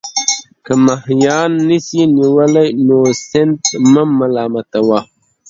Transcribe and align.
که 0.65 0.73
ماهيان 0.85 1.51
نسې 1.67 2.01
نيولى، 2.15 2.67
نو 2.87 2.97
سيند 3.27 3.59
مه 3.91 4.03
ملامت 4.19 4.71
وه. 4.87 4.99